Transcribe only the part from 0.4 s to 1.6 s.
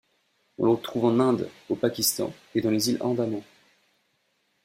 On le trouve en Inde,